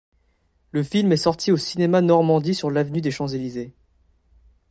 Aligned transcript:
Le 0.71 0.81
film 0.81 1.11
est 1.11 1.15
sorti 1.15 1.51
au 1.51 1.57
cinéma 1.57 2.01
Normandie 2.01 2.55
sur 2.55 2.71
l'avenue 2.71 3.01
des 3.01 3.11
Champs-Elysées. 3.11 3.75